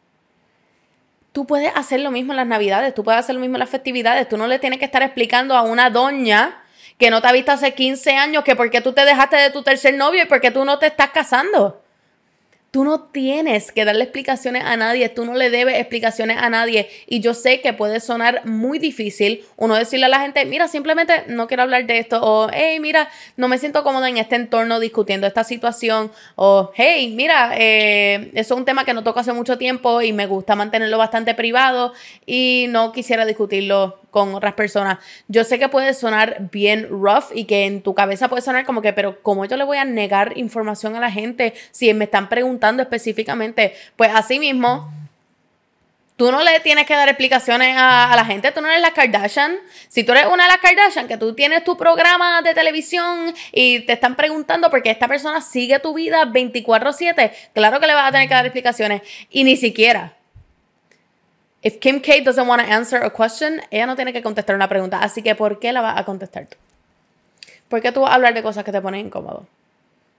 Tú 1.31 1.47
puedes 1.47 1.71
hacer 1.73 2.01
lo 2.01 2.11
mismo 2.11 2.33
en 2.33 2.37
las 2.37 2.47
navidades, 2.47 2.93
tú 2.93 3.05
puedes 3.05 3.21
hacer 3.21 3.35
lo 3.35 3.39
mismo 3.39 3.55
en 3.55 3.61
las 3.61 3.69
festividades, 3.69 4.27
tú 4.27 4.35
no 4.35 4.47
le 4.47 4.59
tienes 4.59 4.79
que 4.79 4.85
estar 4.85 5.01
explicando 5.01 5.55
a 5.55 5.61
una 5.61 5.89
doña 5.89 6.62
que 7.03 7.11
no 7.11 7.21
te 7.21 7.27
ha 7.27 7.33
visto 7.33 7.51
hace 7.51 7.73
15 7.73 8.11
años, 8.11 8.45
que 8.45 8.55
porque 8.55 8.79
tú 8.79 8.93
te 8.93 9.03
dejaste 9.03 9.35
de 9.35 9.49
tu 9.49 9.61
tercer 9.61 9.93
novio 9.95 10.23
y 10.23 10.25
porque 10.25 10.51
tú 10.51 10.63
no 10.63 10.79
te 10.79 10.85
estás 10.85 11.09
casando. 11.09 11.81
Tú 12.71 12.85
no 12.85 13.01
tienes 13.01 13.73
que 13.73 13.83
darle 13.83 14.05
explicaciones 14.05 14.63
a 14.63 14.77
nadie, 14.77 15.09
tú 15.09 15.25
no 15.25 15.33
le 15.33 15.49
debes 15.49 15.77
explicaciones 15.77 16.37
a 16.37 16.49
nadie. 16.49 16.89
Y 17.05 17.19
yo 17.19 17.33
sé 17.33 17.59
que 17.59 17.73
puede 17.73 17.99
sonar 17.99 18.45
muy 18.45 18.79
difícil 18.79 19.43
uno 19.57 19.75
decirle 19.75 20.05
a 20.05 20.09
la 20.09 20.21
gente, 20.21 20.45
mira, 20.45 20.69
simplemente 20.69 21.25
no 21.27 21.47
quiero 21.47 21.63
hablar 21.63 21.85
de 21.85 21.99
esto, 21.99 22.21
o 22.23 22.47
hey, 22.53 22.79
mira, 22.79 23.09
no 23.35 23.49
me 23.49 23.57
siento 23.57 23.83
cómoda 23.83 24.07
en 24.07 24.15
este 24.15 24.37
entorno 24.37 24.79
discutiendo 24.79 25.27
esta 25.27 25.43
situación, 25.43 26.09
o 26.35 26.71
hey, 26.73 27.11
mira, 27.13 27.51
eh, 27.57 28.31
eso 28.33 28.53
es 28.53 28.57
un 28.57 28.63
tema 28.63 28.85
que 28.85 28.93
no 28.93 29.03
toco 29.03 29.19
hace 29.19 29.33
mucho 29.33 29.57
tiempo 29.57 30.01
y 30.01 30.13
me 30.13 30.25
gusta 30.25 30.55
mantenerlo 30.55 30.97
bastante 30.97 31.35
privado 31.35 31.91
y 32.25 32.67
no 32.69 32.93
quisiera 32.93 33.25
discutirlo 33.25 34.02
con 34.13 34.35
otras 34.35 34.53
personas. 34.53 34.99
Yo 35.27 35.43
sé 35.43 35.57
que 35.57 35.69
puede 35.69 35.95
sonar 35.95 36.49
bien 36.51 36.87
rough 36.87 37.31
y 37.33 37.45
que 37.45 37.65
en 37.65 37.81
tu 37.81 37.95
cabeza 37.95 38.29
puede 38.29 38.43
sonar 38.43 38.63
como 38.63 38.83
que, 38.83 38.93
pero 38.93 39.23
¿cómo 39.23 39.43
yo 39.45 39.57
le 39.57 39.63
voy 39.63 39.77
a 39.77 39.85
negar 39.85 40.37
información 40.37 40.95
a 40.95 40.99
la 40.99 41.09
gente 41.09 41.55
si 41.71 41.91
me 41.95 42.05
están 42.05 42.29
preguntando 42.29 42.83
específicamente? 42.83 43.73
Pues 43.95 44.11
así 44.13 44.37
mismo. 44.37 44.93
Tú 46.15 46.31
no 46.31 46.43
le 46.43 46.59
tienes 46.59 46.85
que 46.85 46.93
dar 46.93 47.09
explicaciones 47.09 47.75
a, 47.75 48.13
la 48.15 48.23
gente, 48.23 48.51
tú 48.51 48.61
no 48.61 48.67
eres 48.67 48.81
la 48.81 48.91
Kardashian. 48.91 49.57
Si 49.87 50.03
tú 50.03 50.11
eres 50.11 50.27
una 50.27 50.43
de 50.43 50.49
las 50.49 50.59
Kardashian, 50.59 51.07
que 51.07 51.17
tú 51.17 51.33
tienes 51.33 51.63
tu 51.63 51.75
programa 51.75 52.43
de 52.43 52.53
televisión 52.53 53.33
y 53.51 53.79
te 53.79 53.93
están 53.93 54.15
preguntando 54.15 54.69
porque 54.69 54.91
esta 54.91 55.07
persona 55.07 55.41
sigue 55.41 55.79
tu 55.79 55.95
vida 55.95 56.23
24/7, 56.25 57.31
claro 57.55 57.79
que 57.79 57.87
le 57.87 57.95
vas 57.95 58.09
a 58.09 58.11
tener 58.11 58.27
que 58.27 58.35
dar 58.35 58.45
explicaciones. 58.45 59.01
Y 59.31 59.43
ni 59.43 59.57
siquiera, 59.57 60.13
If 61.63 61.79
Kim 61.79 62.01
K 62.01 62.21
doesn't 62.21 62.45
want 62.45 62.61
to 62.61 62.69
answer 62.69 63.01
a 63.01 63.09
question, 63.09 63.61
ella 63.71 63.85
no 63.85 63.95
tiene 63.95 64.11
que 64.11 64.21
contestar 64.21 64.55
una 64.55 64.67
pregunta. 64.67 64.99
Así 64.99 65.23
que, 65.23 65.33
¿por 65.33 65.59
qué 65.59 65.71
la 65.71 65.81
vas 65.81 65.97
a 65.97 66.03
contestar 66.03 66.45
tú? 66.45 66.57
¿Por 67.69 67.81
qué 67.81 67.91
tú 67.91 68.01
vas 68.01 68.11
a 68.11 68.15
hablar 68.15 68.33
de 68.33 68.43
cosas 68.43 68.63
que 68.63 68.71
te 68.71 68.81
ponen 68.81 69.07
incómodo? 69.07 69.47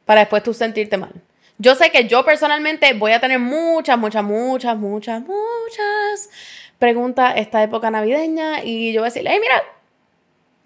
Para 0.06 0.20
después 0.20 0.42
tú 0.42 0.54
sentirte 0.54 0.96
mal. 0.96 1.12
Yo 1.58 1.74
sé 1.74 1.90
que 1.90 2.08
yo 2.08 2.24
personalmente 2.24 2.92
voy 2.94 3.12
a 3.12 3.20
tener 3.20 3.38
muchas, 3.38 3.98
muchas, 3.98 4.24
muchas, 4.24 4.76
muchas, 4.76 5.20
muchas 5.20 6.30
preguntas 6.78 7.34
esta 7.36 7.62
época 7.62 7.90
navideña 7.90 8.64
y 8.64 8.92
yo 8.92 9.02
voy 9.02 9.06
a 9.06 9.10
decirle, 9.10 9.30
hey, 9.32 9.38
mira, 9.40 9.62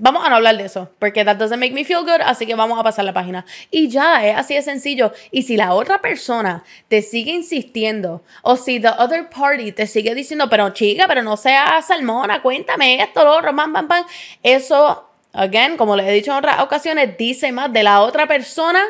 Vamos 0.00 0.24
a 0.24 0.30
no 0.30 0.36
hablar 0.36 0.56
de 0.56 0.64
eso, 0.64 0.88
porque 1.00 1.24
that 1.24 1.38
doesn't 1.38 1.58
make 1.58 1.72
me 1.72 1.84
feel 1.84 2.02
good, 2.02 2.20
así 2.24 2.46
que 2.46 2.54
vamos 2.54 2.78
a 2.78 2.84
pasar 2.84 3.04
la 3.04 3.12
página. 3.12 3.44
Y 3.68 3.88
ya, 3.88 4.24
es 4.24 4.36
así 4.36 4.54
de 4.54 4.62
sencillo. 4.62 5.12
Y 5.32 5.42
si 5.42 5.56
la 5.56 5.74
otra 5.74 6.00
persona 6.00 6.62
te 6.86 7.02
sigue 7.02 7.32
insistiendo, 7.32 8.22
o 8.42 8.56
si 8.56 8.78
the 8.78 8.90
other 8.96 9.28
party 9.28 9.72
te 9.72 9.88
sigue 9.88 10.14
diciendo, 10.14 10.48
pero 10.48 10.70
chica, 10.70 11.06
pero 11.08 11.24
no 11.24 11.36
seas 11.36 11.88
salmona, 11.88 12.42
cuéntame 12.42 13.02
esto, 13.02 13.24
lo 13.24 13.38
otro, 13.38 13.56
pam, 13.56 13.72
pam, 13.72 14.06
eso, 14.44 15.08
again, 15.32 15.76
como 15.76 15.96
les 15.96 16.06
he 16.06 16.12
dicho 16.12 16.30
en 16.30 16.38
otras 16.38 16.60
ocasiones, 16.60 17.18
dice 17.18 17.50
más 17.50 17.72
de 17.72 17.82
la 17.82 18.02
otra 18.02 18.28
persona 18.28 18.84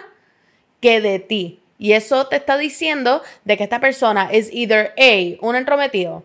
que 0.82 1.00
de 1.00 1.20
ti. 1.20 1.60
Y 1.78 1.92
eso 1.92 2.26
te 2.26 2.36
está 2.36 2.58
diciendo 2.58 3.22
de 3.46 3.56
que 3.56 3.64
esta 3.64 3.80
persona 3.80 4.28
es 4.30 4.52
either 4.52 4.92
A, 4.98 5.46
un 5.46 5.56
entrometido, 5.56 6.22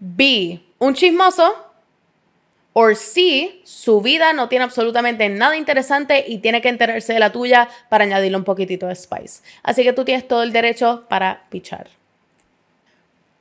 B, 0.00 0.60
un 0.78 0.92
chismoso, 0.92 1.69
o 2.72 2.94
C, 2.94 3.60
su 3.64 4.00
vida 4.00 4.32
no 4.32 4.48
tiene 4.48 4.64
absolutamente 4.64 5.28
nada 5.28 5.56
interesante 5.56 6.24
y 6.26 6.38
tiene 6.38 6.60
que 6.60 6.68
enterarse 6.68 7.12
de 7.12 7.18
la 7.18 7.32
tuya 7.32 7.68
para 7.88 8.04
añadirle 8.04 8.36
un 8.36 8.44
poquitito 8.44 8.86
de 8.86 8.94
spice. 8.94 9.42
Así 9.62 9.82
que 9.82 9.92
tú 9.92 10.04
tienes 10.04 10.28
todo 10.28 10.42
el 10.42 10.52
derecho 10.52 11.04
para 11.08 11.46
pichar. 11.50 11.88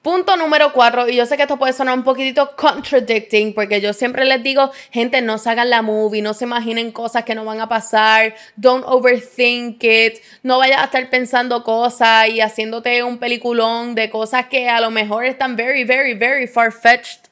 Punto 0.01 0.37
número 0.37 0.71
cuatro, 0.71 1.09
y 1.09 1.17
yo 1.17 1.25
sé 1.25 1.35
que 1.35 1.43
esto 1.43 1.59
puede 1.59 1.73
sonar 1.73 1.93
un 1.93 2.05
poquitito 2.05 2.55
contradicting, 2.55 3.53
porque 3.53 3.81
yo 3.81 3.91
siempre 3.91 4.23
les 4.23 4.41
digo, 4.41 4.71
gente, 4.91 5.21
no 5.21 5.37
se 5.37 5.49
hagan 5.49 5.69
la 5.69 5.81
movie, 5.81 6.21
no 6.21 6.33
se 6.33 6.45
imaginen 6.45 6.93
cosas 6.93 7.25
que 7.25 7.35
no 7.35 7.43
van 7.43 7.59
a 7.59 7.67
pasar, 7.67 8.33
don't 8.55 8.85
overthink 8.87 9.83
it, 9.83 10.19
no 10.41 10.57
vayas 10.57 10.79
a 10.79 10.85
estar 10.85 11.09
pensando 11.09 11.65
cosas 11.65 12.29
y 12.29 12.39
haciéndote 12.39 13.03
un 13.03 13.17
peliculón 13.17 13.93
de 13.93 14.09
cosas 14.09 14.45
que 14.45 14.69
a 14.69 14.79
lo 14.79 14.89
mejor 14.89 15.25
están 15.25 15.57
very, 15.57 15.83
very, 15.83 16.13
very 16.13 16.47
far-fetched 16.47 17.28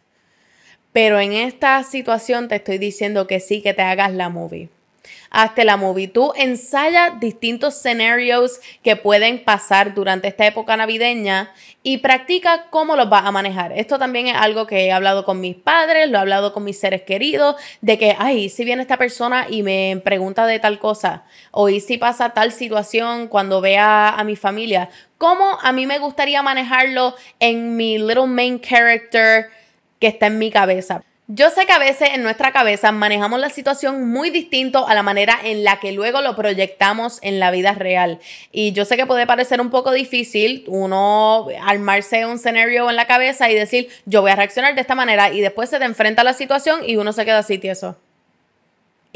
pero 0.98 1.20
en 1.20 1.32
esta 1.32 1.84
situación 1.84 2.48
te 2.48 2.56
estoy 2.56 2.80
diciendo 2.80 3.28
que 3.28 3.40
sí, 3.40 3.62
que 3.62 3.76
te 3.76 3.84
hagas 3.84 4.12
la 4.14 4.30
movie. 4.30 4.70
Hazte 5.30 5.64
la 5.64 5.78
movie. 5.78 6.08
Tú 6.08 6.34
ensaya 6.36 7.12
distintos 7.20 7.78
escenarios 7.78 8.60
que 8.82 8.96
pueden 8.96 9.44
pasar 9.44 9.94
durante 9.94 10.28
esta 10.28 10.48
época 10.48 10.76
navideña 10.76 11.54
y 11.84 12.00
practica 12.00 12.66
cómo 12.72 12.96
los 12.96 13.12
vas 13.12 13.26
a 13.26 13.32
manejar. 13.32 13.74
Esto 13.74 14.00
también 14.00 14.26
es 14.26 14.38
algo 14.38 14.66
que 14.66 14.86
he 14.86 14.92
hablado 14.92 15.24
con 15.24 15.40
mis 15.40 15.56
padres, 15.56 16.10
lo 16.10 16.18
he 16.18 16.22
hablado 16.22 16.52
con 16.52 16.64
mis 16.64 16.80
seres 16.80 17.04
queridos, 17.04 17.58
de 17.82 18.00
que, 18.00 18.16
ay, 18.18 18.50
si 18.50 18.66
viene 18.66 18.82
esta 18.82 18.98
persona 18.98 19.46
y 19.48 19.62
me 19.62 20.02
pregunta 20.04 20.48
de 20.48 20.58
tal 20.58 20.80
cosa, 20.80 21.26
o 21.52 21.70
si 21.70 22.00
pasa 22.00 22.32
tal 22.32 22.52
situación 22.52 23.28
cuando 23.28 23.62
vea 23.62 24.10
a 24.10 24.24
mi 24.24 24.36
familia, 24.36 24.90
¿cómo 25.20 25.60
a 25.62 25.72
mí 25.74 25.86
me 25.86 26.00
gustaría 26.00 26.42
manejarlo 26.42 27.14
en 27.40 27.76
mi 27.78 28.00
little 28.00 28.26
main 28.26 28.60
character? 28.60 29.52
Que 30.00 30.08
está 30.08 30.28
en 30.28 30.40
mi 30.40 30.52
cabeza. 30.52 31.04
Yo 31.30 31.50
sé 31.50 31.66
que 31.66 31.74
a 31.74 31.80
veces 31.80 32.12
en 32.14 32.24
nuestra 32.24 32.54
cabeza 32.54 32.94
manejamos 32.94 33.42
la 33.42 33.50
situación 33.50 34.10
muy 34.10 34.30
distinto 34.30 34.88
a 34.88 34.94
la 34.94 35.04
manera 35.04 35.38
en 35.44 35.66
la 35.66 35.78
que 35.82 35.92
luego 35.92 36.22
lo 36.22 36.38
proyectamos 36.38 37.20
en 37.22 37.42
la 37.42 37.52
vida 37.52 37.74
real. 37.74 38.20
Y 38.54 38.72
yo 38.72 38.86
sé 38.86 38.96
que 38.96 39.06
puede 39.06 39.28
parecer 39.28 39.60
un 39.60 39.70
poco 39.70 39.92
difícil 39.92 40.64
uno 40.68 41.48
armarse 41.62 42.26
un 42.26 42.36
escenario 42.36 42.90
en 42.90 42.96
la 42.96 43.08
cabeza 43.08 43.52
y 43.52 43.56
decir, 43.56 43.90
yo 44.06 44.22
voy 44.22 44.32
a 44.32 44.38
reaccionar 44.38 44.74
de 44.74 44.80
esta 44.80 44.96
manera 44.96 45.34
y 45.34 45.42
después 45.42 45.70
se 45.70 45.80
te 45.80 45.86
enfrenta 45.86 46.22
a 46.22 46.26
la 46.26 46.34
situación 46.34 46.80
y 46.88 46.96
uno 46.96 47.12
se 47.12 47.26
queda 47.26 47.40
así 47.40 47.58
tieso 47.58 47.98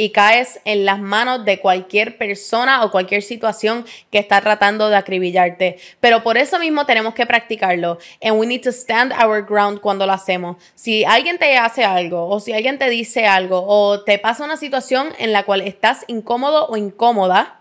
y 0.01 0.09
caes 0.09 0.59
en 0.65 0.83
las 0.83 0.99
manos 0.99 1.45
de 1.45 1.59
cualquier 1.59 2.17
persona 2.17 2.83
o 2.83 2.89
cualquier 2.89 3.21
situación 3.21 3.85
que 4.09 4.17
está 4.17 4.41
tratando 4.41 4.89
de 4.89 4.95
acribillarte. 4.95 5.77
Pero 5.99 6.23
por 6.23 6.39
eso 6.39 6.57
mismo 6.57 6.87
tenemos 6.87 7.13
que 7.13 7.27
practicarlo. 7.27 7.99
And 8.19 8.39
we 8.39 8.47
need 8.47 8.63
to 8.63 8.71
stand 8.71 9.13
our 9.13 9.45
ground 9.45 9.79
cuando 9.79 10.07
lo 10.07 10.13
hacemos. 10.13 10.57
Si 10.73 11.05
alguien 11.05 11.37
te 11.37 11.55
hace 11.55 11.83
algo 11.83 12.27
o 12.29 12.39
si 12.39 12.51
alguien 12.51 12.79
te 12.79 12.89
dice 12.89 13.27
algo 13.27 13.63
o 13.67 14.01
te 14.01 14.17
pasa 14.17 14.43
una 14.43 14.57
situación 14.57 15.09
en 15.19 15.33
la 15.33 15.43
cual 15.43 15.61
estás 15.61 16.03
incómodo 16.07 16.65
o 16.65 16.77
incómoda, 16.77 17.59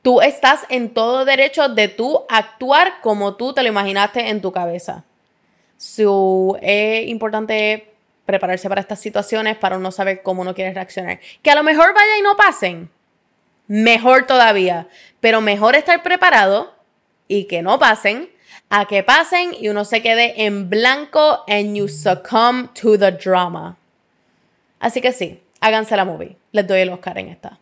tú 0.00 0.22
estás 0.22 0.60
en 0.70 0.94
todo 0.94 1.26
derecho 1.26 1.68
de 1.68 1.88
tú 1.88 2.24
actuar 2.30 3.02
como 3.02 3.34
tú 3.36 3.52
te 3.52 3.62
lo 3.62 3.68
imaginaste 3.68 4.30
en 4.30 4.40
tu 4.40 4.52
cabeza. 4.52 5.04
So, 5.76 6.56
es 6.62 7.06
importante 7.08 7.91
prepararse 8.26 8.68
para 8.68 8.80
estas 8.80 9.00
situaciones 9.00 9.56
para 9.56 9.78
no 9.78 9.90
saber 9.90 10.22
cómo 10.22 10.42
uno 10.42 10.54
quiere 10.54 10.72
reaccionar. 10.72 11.20
Que 11.42 11.50
a 11.50 11.54
lo 11.54 11.62
mejor 11.62 11.94
vaya 11.94 12.18
y 12.18 12.22
no 12.22 12.36
pasen. 12.36 12.90
Mejor 13.66 14.26
todavía. 14.26 14.88
Pero 15.20 15.40
mejor 15.40 15.74
estar 15.74 16.02
preparado 16.02 16.74
y 17.28 17.44
que 17.44 17.62
no 17.62 17.78
pasen 17.78 18.30
a 18.68 18.86
que 18.86 19.02
pasen 19.02 19.54
y 19.58 19.68
uno 19.68 19.84
se 19.84 20.02
quede 20.02 20.44
en 20.44 20.70
blanco 20.70 21.44
and 21.46 21.76
you 21.76 21.88
succumb 21.88 22.72
to 22.74 22.98
the 22.98 23.12
drama. 23.12 23.76
Así 24.80 25.00
que 25.00 25.12
sí, 25.12 25.42
háganse 25.60 25.96
la 25.96 26.04
movie. 26.04 26.36
Les 26.52 26.66
doy 26.66 26.80
el 26.80 26.90
Oscar 26.90 27.18
en 27.18 27.28
esta. 27.28 27.58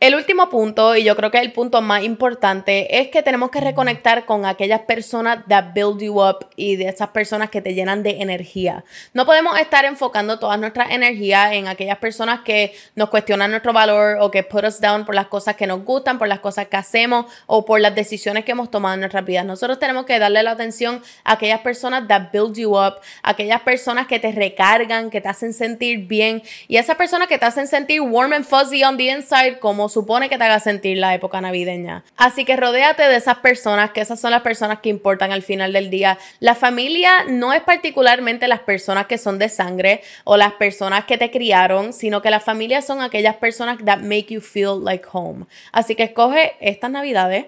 El 0.00 0.14
último 0.14 0.48
punto, 0.48 0.94
y 0.94 1.02
yo 1.02 1.16
creo 1.16 1.32
que 1.32 1.40
el 1.40 1.50
punto 1.50 1.82
más 1.82 2.04
importante, 2.04 3.00
es 3.00 3.08
que 3.08 3.20
tenemos 3.20 3.50
que 3.50 3.60
reconectar 3.60 4.26
con 4.26 4.46
aquellas 4.46 4.82
personas 4.82 5.44
that 5.48 5.72
build 5.74 6.00
you 6.00 6.22
up 6.22 6.46
y 6.54 6.76
de 6.76 6.86
esas 6.88 7.08
personas 7.08 7.50
que 7.50 7.60
te 7.60 7.74
llenan 7.74 8.04
de 8.04 8.22
energía. 8.22 8.84
No 9.12 9.26
podemos 9.26 9.58
estar 9.58 9.84
enfocando 9.84 10.38
toda 10.38 10.56
nuestra 10.56 10.84
energía 10.94 11.52
en 11.52 11.66
aquellas 11.66 11.98
personas 11.98 12.42
que 12.44 12.76
nos 12.94 13.08
cuestionan 13.08 13.50
nuestro 13.50 13.72
valor 13.72 14.18
o 14.20 14.30
que 14.30 14.44
put 14.44 14.62
us 14.66 14.80
down 14.80 15.04
por 15.04 15.16
las 15.16 15.26
cosas 15.26 15.56
que 15.56 15.66
nos 15.66 15.84
gustan, 15.84 16.16
por 16.16 16.28
las 16.28 16.38
cosas 16.38 16.68
que 16.68 16.76
hacemos 16.76 17.26
o 17.46 17.64
por 17.64 17.80
las 17.80 17.92
decisiones 17.96 18.44
que 18.44 18.52
hemos 18.52 18.70
tomado 18.70 18.94
en 18.94 19.00
nuestras 19.00 19.24
vidas. 19.24 19.46
Nosotros 19.46 19.80
tenemos 19.80 20.04
que 20.04 20.20
darle 20.20 20.44
la 20.44 20.52
atención 20.52 21.02
a 21.24 21.32
aquellas 21.32 21.62
personas 21.62 22.06
that 22.06 22.30
build 22.32 22.56
you 22.56 22.78
up, 22.78 23.00
aquellas 23.24 23.62
personas 23.62 24.06
que 24.06 24.20
te 24.20 24.30
recargan, 24.30 25.10
que 25.10 25.20
te 25.20 25.28
hacen 25.28 25.52
sentir 25.52 26.06
bien 26.06 26.44
y 26.68 26.76
esas 26.76 26.94
personas 26.94 27.26
que 27.26 27.36
te 27.36 27.46
hacen 27.46 27.66
sentir 27.66 28.00
warm 28.00 28.32
and 28.32 28.44
fuzzy 28.44 28.84
on 28.84 28.96
the 28.96 29.10
inside 29.10 29.58
como 29.58 29.87
supone 29.88 30.28
que 30.28 30.38
te 30.38 30.44
haga 30.44 30.60
sentir 30.60 30.98
la 30.98 31.14
época 31.14 31.40
navideña. 31.40 32.04
Así 32.16 32.44
que 32.44 32.56
rodéate 32.56 33.02
de 33.02 33.16
esas 33.16 33.38
personas, 33.38 33.90
que 33.90 34.00
esas 34.00 34.20
son 34.20 34.30
las 34.30 34.42
personas 34.42 34.80
que 34.80 34.88
importan 34.88 35.32
al 35.32 35.42
final 35.42 35.72
del 35.72 35.90
día. 35.90 36.18
La 36.40 36.54
familia 36.54 37.24
no 37.28 37.52
es 37.52 37.62
particularmente 37.62 38.48
las 38.48 38.60
personas 38.60 39.06
que 39.06 39.18
son 39.18 39.38
de 39.38 39.48
sangre 39.48 40.02
o 40.24 40.36
las 40.36 40.52
personas 40.52 41.04
que 41.04 41.18
te 41.18 41.30
criaron, 41.30 41.92
sino 41.92 42.22
que 42.22 42.30
la 42.30 42.40
familia 42.40 42.82
son 42.82 43.00
aquellas 43.00 43.36
personas 43.36 43.78
that 43.84 44.00
make 44.00 44.26
you 44.28 44.40
feel 44.40 44.82
like 44.82 45.06
home. 45.10 45.46
Así 45.72 45.94
que 45.94 46.04
escoge 46.04 46.54
estas 46.60 46.90
navidades 46.90 47.46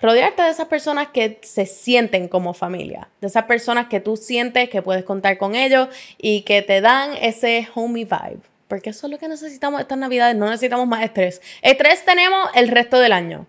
rodearte 0.00 0.42
de 0.42 0.50
esas 0.50 0.68
personas 0.68 1.08
que 1.08 1.38
se 1.42 1.66
sienten 1.66 2.28
como 2.28 2.54
familia, 2.54 3.08
de 3.20 3.26
esas 3.26 3.44
personas 3.44 3.88
que 3.88 4.00
tú 4.00 4.16
sientes 4.16 4.68
que 4.70 4.82
puedes 4.82 5.04
contar 5.04 5.38
con 5.38 5.54
ellos 5.54 5.88
y 6.18 6.42
que 6.42 6.62
te 6.62 6.80
dan 6.80 7.10
ese 7.20 7.68
homey 7.74 8.04
vibe 8.04 8.49
porque 8.70 8.90
eso 8.90 9.06
es 9.06 9.10
lo 9.10 9.18
que 9.18 9.28
necesitamos 9.28 9.80
estas 9.80 9.98
navidades, 9.98 10.36
no 10.36 10.46
necesitamos 10.46 10.86
más 10.86 11.02
estrés. 11.02 11.42
Estrés 11.60 12.04
tenemos 12.06 12.48
el 12.54 12.68
resto 12.68 12.98
del 12.98 13.12
año. 13.12 13.46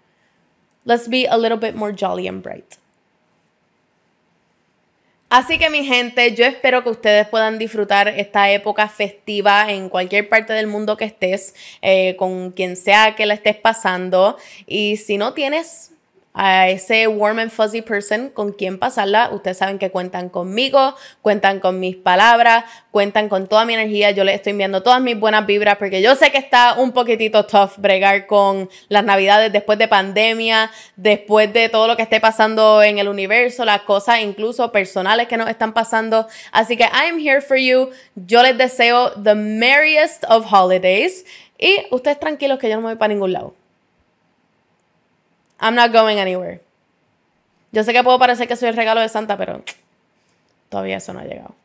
Let's 0.84 1.08
be 1.08 1.28
a 1.30 1.38
little 1.38 1.58
bit 1.58 1.76
more 1.76 1.96
jolly 1.98 2.28
and 2.28 2.44
bright. 2.44 2.76
Así 5.30 5.58
que 5.58 5.70
mi 5.70 5.86
gente, 5.86 6.36
yo 6.36 6.44
espero 6.44 6.84
que 6.84 6.90
ustedes 6.90 7.26
puedan 7.28 7.58
disfrutar 7.58 8.10
esta 8.10 8.52
época 8.52 8.90
festiva 8.90 9.72
en 9.72 9.88
cualquier 9.88 10.28
parte 10.28 10.52
del 10.52 10.68
mundo 10.68 10.98
que 10.98 11.06
estés, 11.06 11.56
eh, 11.82 12.18
con 12.18 12.52
quien 12.52 12.76
sea 12.76 13.16
que 13.16 13.26
la 13.26 13.36
estés 13.36 13.56
pasando. 13.56 14.38
Y 14.66 14.98
si 14.98 15.18
no 15.18 15.34
tienes 15.34 15.92
a 16.34 16.70
ese 16.70 17.08
warm 17.08 17.40
and 17.40 17.52
fuzzy 17.52 17.82
person 17.82 18.30
con 18.30 18.54
quien 18.54 18.80
pasarla. 18.80 19.30
Ustedes 19.32 19.58
saben 19.58 19.80
que 19.80 19.92
cuentan 19.92 20.30
conmigo, 20.30 20.96
cuentan 21.22 21.60
con 21.60 21.80
mis 21.80 21.96
palabras, 21.96 22.66
cuentan 22.92 23.30
con 23.30 23.48
toda 23.48 23.66
mi 23.66 23.74
energía. 23.74 24.12
Yo 24.12 24.24
les 24.24 24.36
estoy 24.36 24.52
enviando 24.52 24.84
todas 24.84 25.02
mis 25.02 25.20
buenas 25.20 25.46
vibras 25.46 25.78
porque 25.78 26.02
yo 26.02 26.16
sé 26.16 26.32
que 26.32 26.38
está 26.38 26.76
un 26.78 26.92
poquitito 26.92 27.46
tough 27.46 27.78
bregar 27.78 28.28
con 28.28 28.70
las 28.88 29.04
navidades 29.04 29.52
después 29.52 29.78
de 29.78 29.88
pandemia, 29.88 30.72
después 30.96 31.52
de 31.52 31.70
todo 31.70 31.88
lo 31.88 31.98
que 31.98 32.04
esté 32.04 32.20
pasando 32.20 32.82
en 32.82 32.98
el 32.98 33.08
universo, 33.08 33.66
las 33.66 33.82
cosas 33.82 34.22
incluso 34.22 34.72
personales 34.72 35.28
que 35.28 35.38
nos 35.38 35.50
están 35.50 35.74
pasando. 35.74 36.28
Así 36.52 36.78
que 36.78 36.84
I'm 36.86 37.20
here 37.20 37.42
for 37.42 37.58
you. 37.58 37.90
Yo 38.16 38.42
les 38.44 38.58
deseo 38.58 39.12
the 39.22 39.36
merriest 39.36 40.24
of 40.30 40.46
holidays 40.52 41.26
y 41.58 41.86
ustedes 41.92 42.20
tranquilos 42.20 42.58
que 42.58 42.70
yo 42.70 42.76
no 42.76 42.82
me 42.82 42.88
voy 42.88 42.96
para 42.96 43.14
ningún 43.14 43.34
lado. 43.34 43.61
I'm 45.62 45.76
not 45.76 45.94
going 45.94 46.18
anywhere. 46.20 46.60
Yo 47.72 47.84
sé 47.84 47.94
que 47.94 48.04
puedo 48.04 48.20
parecer 48.20 48.48
que 48.48 48.56
soy 48.56 48.70
el 48.70 48.76
regalo 48.76 49.00
de 49.00 49.08
Santa, 49.08 49.38
pero 49.38 49.64
todavía 50.70 50.98
eso 50.98 51.14
no 51.14 51.20
ha 51.20 51.24
llegado. 51.24 51.56